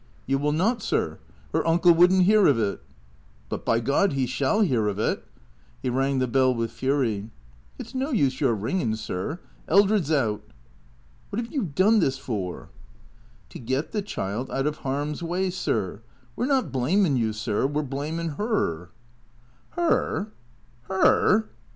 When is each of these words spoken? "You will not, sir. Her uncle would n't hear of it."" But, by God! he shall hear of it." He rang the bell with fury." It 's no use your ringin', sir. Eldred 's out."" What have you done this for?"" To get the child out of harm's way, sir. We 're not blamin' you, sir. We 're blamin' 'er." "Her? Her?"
"You 0.25 0.39
will 0.39 0.51
not, 0.51 0.81
sir. 0.81 1.19
Her 1.53 1.63
uncle 1.67 1.91
would 1.91 2.11
n't 2.11 2.23
hear 2.23 2.47
of 2.47 2.57
it."" 2.57 2.81
But, 3.49 3.63
by 3.63 3.79
God! 3.79 4.13
he 4.13 4.25
shall 4.25 4.61
hear 4.61 4.87
of 4.87 4.97
it." 4.97 5.23
He 5.83 5.91
rang 5.91 6.17
the 6.17 6.25
bell 6.27 6.55
with 6.55 6.71
fury." 6.71 7.29
It 7.77 7.85
's 7.85 7.93
no 7.93 8.09
use 8.09 8.41
your 8.41 8.55
ringin', 8.55 8.95
sir. 8.95 9.39
Eldred 9.67 10.07
's 10.07 10.11
out."" 10.11 10.41
What 11.29 11.37
have 11.39 11.53
you 11.53 11.65
done 11.65 11.99
this 11.99 12.17
for?"" 12.17 12.69
To 13.51 13.59
get 13.59 13.91
the 13.91 14.01
child 14.01 14.49
out 14.49 14.65
of 14.65 14.77
harm's 14.77 15.21
way, 15.21 15.51
sir. 15.51 16.01
We 16.35 16.45
're 16.45 16.47
not 16.47 16.71
blamin' 16.71 17.15
you, 17.15 17.31
sir. 17.31 17.67
We 17.67 17.81
're 17.81 17.85
blamin' 17.85 18.37
'er." 18.39 18.89
"Her? 19.73 20.31
Her?" 20.89 21.49